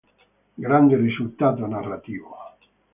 Grande 0.65 0.95
risultato 0.95 1.67
narrativo. 1.67 2.35